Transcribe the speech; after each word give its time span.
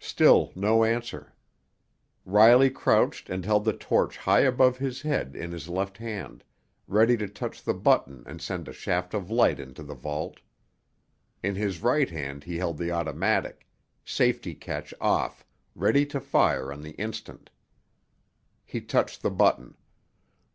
Still 0.00 0.52
no 0.54 0.84
answer. 0.84 1.32
Riley 2.26 2.68
crouched 2.68 3.30
and 3.30 3.42
held 3.42 3.64
the 3.64 3.72
torch 3.72 4.18
high 4.18 4.40
above 4.40 4.76
his 4.76 5.00
head 5.00 5.34
in 5.34 5.50
his 5.50 5.66
left 5.66 5.96
hand, 5.96 6.44
ready 6.86 7.16
to 7.16 7.26
touch 7.26 7.62
the 7.62 7.72
button 7.72 8.22
and 8.26 8.42
send 8.42 8.68
a 8.68 8.74
shaft 8.74 9.14
of 9.14 9.30
light 9.30 9.58
into 9.58 9.82
the 9.82 9.94
vault. 9.94 10.40
In 11.42 11.54
his 11.54 11.80
right 11.80 12.10
hand 12.10 12.44
he 12.44 12.58
held 12.58 12.76
the 12.76 12.90
automatic, 12.92 13.66
safety 14.04 14.54
catch 14.54 14.92
off, 15.00 15.42
ready 15.74 16.04
to 16.04 16.20
fire 16.20 16.70
on 16.70 16.82
the 16.82 16.92
instant. 17.00 17.48
He 18.66 18.82
touched 18.82 19.22
the 19.22 19.30
button. 19.30 19.76